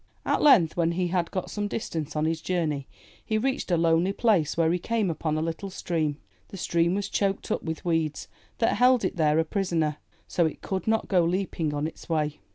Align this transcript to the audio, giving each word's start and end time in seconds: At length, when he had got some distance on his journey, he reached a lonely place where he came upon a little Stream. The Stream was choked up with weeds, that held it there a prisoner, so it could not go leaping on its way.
At 0.25 0.41
length, 0.41 0.75
when 0.75 0.93
he 0.93 1.09
had 1.09 1.29
got 1.29 1.51
some 1.51 1.67
distance 1.67 2.15
on 2.15 2.25
his 2.25 2.41
journey, 2.41 2.87
he 3.23 3.37
reached 3.37 3.69
a 3.69 3.77
lonely 3.77 4.13
place 4.13 4.57
where 4.57 4.71
he 4.71 4.79
came 4.79 5.11
upon 5.11 5.37
a 5.37 5.43
little 5.43 5.69
Stream. 5.69 6.17
The 6.47 6.57
Stream 6.57 6.95
was 6.95 7.07
choked 7.07 7.51
up 7.51 7.61
with 7.61 7.85
weeds, 7.85 8.27
that 8.57 8.77
held 8.77 9.05
it 9.05 9.15
there 9.15 9.37
a 9.37 9.45
prisoner, 9.45 9.97
so 10.27 10.47
it 10.47 10.63
could 10.63 10.87
not 10.87 11.07
go 11.07 11.23
leaping 11.23 11.71
on 11.75 11.85
its 11.85 12.09
way. 12.09 12.39